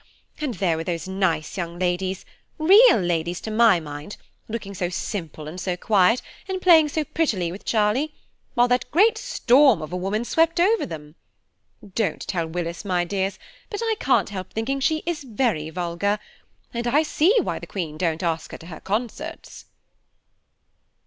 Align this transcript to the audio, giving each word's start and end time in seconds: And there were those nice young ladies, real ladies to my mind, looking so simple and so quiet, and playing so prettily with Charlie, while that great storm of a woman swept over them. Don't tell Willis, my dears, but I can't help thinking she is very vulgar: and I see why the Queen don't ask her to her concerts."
And 0.39 0.55
there 0.55 0.77
were 0.77 0.83
those 0.83 1.07
nice 1.07 1.57
young 1.57 1.77
ladies, 1.77 2.25
real 2.57 2.97
ladies 2.99 3.39
to 3.41 3.51
my 3.51 3.79
mind, 3.79 4.17
looking 4.47 4.73
so 4.73 4.89
simple 4.89 5.47
and 5.47 5.61
so 5.61 5.77
quiet, 5.77 6.23
and 6.47 6.59
playing 6.59 6.89
so 6.89 7.03
prettily 7.03 7.51
with 7.51 7.65
Charlie, 7.65 8.11
while 8.55 8.67
that 8.69 8.89
great 8.89 9.15
storm 9.19 9.79
of 9.79 9.93
a 9.93 9.95
woman 9.95 10.25
swept 10.25 10.59
over 10.59 10.87
them. 10.87 11.13
Don't 11.93 12.21
tell 12.27 12.47
Willis, 12.47 12.83
my 12.83 13.03
dears, 13.03 13.37
but 13.69 13.81
I 13.83 13.95
can't 13.99 14.29
help 14.29 14.53
thinking 14.53 14.79
she 14.79 15.03
is 15.05 15.23
very 15.23 15.69
vulgar: 15.69 16.17
and 16.73 16.87
I 16.87 17.03
see 17.03 17.35
why 17.39 17.59
the 17.59 17.67
Queen 17.67 17.95
don't 17.95 18.23
ask 18.23 18.51
her 18.53 18.57
to 18.57 18.65
her 18.65 18.79
concerts." 18.79 19.65